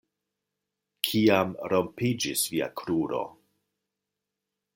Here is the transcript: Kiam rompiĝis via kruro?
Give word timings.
Kiam 1.09 1.53
rompiĝis 1.73 2.47
via 2.55 2.71
kruro? 2.83 3.21